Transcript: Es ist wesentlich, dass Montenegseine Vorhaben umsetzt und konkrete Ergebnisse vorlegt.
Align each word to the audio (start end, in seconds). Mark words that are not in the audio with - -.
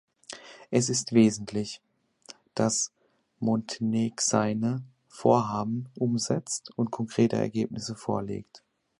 Es 0.71 0.89
ist 0.89 1.13
wesentlich, 1.13 1.79
dass 2.55 2.91
Montenegseine 3.39 4.83
Vorhaben 5.07 5.89
umsetzt 5.93 6.71
und 6.75 6.89
konkrete 6.89 7.35
Ergebnisse 7.35 7.95
vorlegt. 7.95 8.63